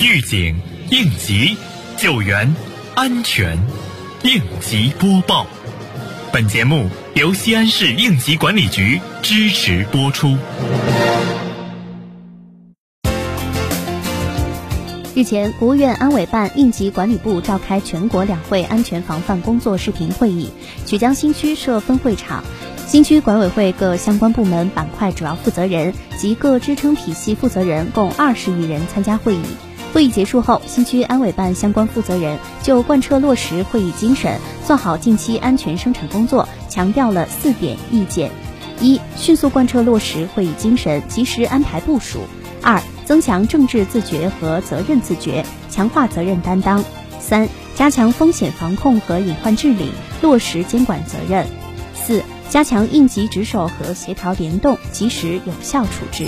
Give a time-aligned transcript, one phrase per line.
[0.00, 0.54] 预警、
[0.90, 1.56] 应急、
[1.96, 2.54] 救援、
[2.94, 3.58] 安全，
[4.22, 5.44] 应急播报。
[6.32, 10.36] 本节目由西安市应急管理局支持播出。
[15.16, 20.48] 日前，国务院安委办应急管理部召开全国两会安全防范工作视频会议，
[20.86, 22.44] 曲江新区设分会场，
[22.86, 29.42] 新区管委会各相关部门板块主要负责人及各支撑体系负责人共二十余人参加会议。
[29.92, 38.30] 会议结束后，新区安委办相关负责人就贯彻落实会议精神，做好近期安全生产工作，强调了四点意见：
[38.80, 42.18] 一、迅速贯彻落实会议精神，及时安排部署；
[42.62, 46.82] 二、增强政治自觉和责任自觉，强化责任担当；
[47.18, 51.44] 三、加强风险防控和隐患治理，落实监管责任；
[51.94, 56.26] 四、加强应急值守和协调联动，及时有效处置。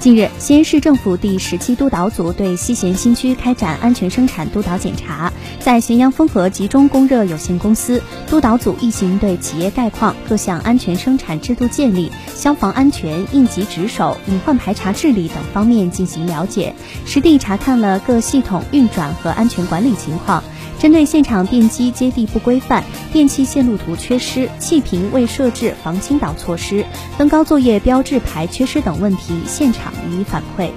[0.00, 20.42] 近日，西安市政府第十七督导组对西咸新区开展安全生产督导检查，在咸阳丰和集中供热有限公司，督导组一行对企业概况、各项安全生产制度建立、消防安全、应急值守、隐患排查治理等方面进行了解，实地查看了各系统运转和安全管理情况。
[20.80, 26.86] 针对现场电机接地不规范、电气线路图缺失、气瓶未设置防倾倒措施、
[27.18, 30.70] 登高作业标志牌缺失等问题，现场予以反馈。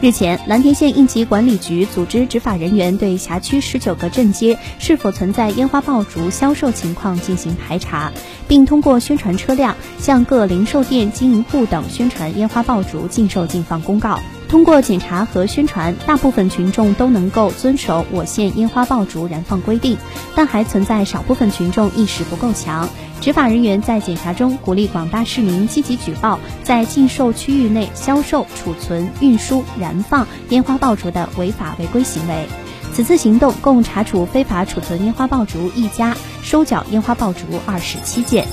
[0.00, 8.12] 日前，蓝田县应急管理局组织执法人员对辖区十九个镇街是否存在烟花爆竹销售情况进行排查，
[8.46, 14.20] 并通过宣传车辆向各零售店经营户等宣传烟花爆竹禁售禁放公告。
[14.48, 19.98] 通过检查和宣传，大部分群众都能够遵守我县烟花爆竹燃放规定，
[20.36, 22.88] 但还存在少部分群众意识不够强。
[23.20, 32.46] 执法人员在检查中鼓励广大市民积极举报在禁售区域内销售、储存、运输、燃放烟花爆竹的违法违规行为。
[32.92, 38.46] 此次行动共查处非法储存烟花爆竹一家，收缴烟花爆竹二十七件。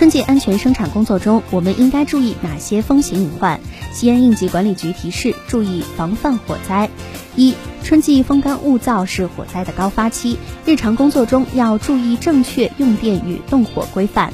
[0.00, 3.60] 春季安全生产工作中，我们应该注意哪些风险隐患？
[3.92, 6.88] 西安应急管理局提示：注意防范火灾。
[7.36, 14.32] 一、春季风干物燥是火灾的高发期，日常工作中要注意正确用电与动火规范。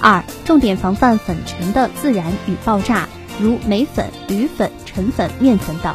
[0.00, 3.08] 二、重点防范粉尘的自燃与爆炸，
[3.40, 5.94] 如煤粉、铝粉、尘粉、面粉等。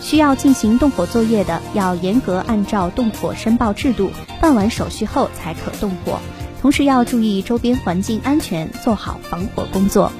[0.00, 4.10] 需要进行动火作业的，要严格按照动火申报制度，
[4.40, 6.18] 办完手续后才可动火。
[6.66, 10.10] 同时要注意周边环境安全，做好防火工作。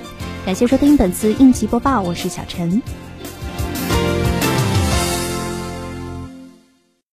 [0.45, 2.81] 感谢收听本次应急播报，我是小陈。